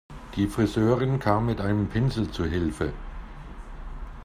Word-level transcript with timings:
Die 0.35 0.47
Friseurin 0.47 1.19
kam 1.19 1.45
mit 1.45 1.61
einem 1.61 1.87
Pinsel 1.87 2.31
zu 2.31 2.43
Hilfe. 2.43 2.91